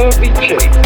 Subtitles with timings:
[0.00, 0.79] Derby Chief.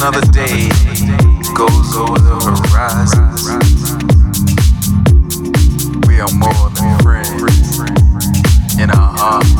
[0.00, 0.68] another day
[1.56, 3.26] goes over the horizon.
[6.06, 7.80] We are more than friends
[8.80, 9.57] in our hearts.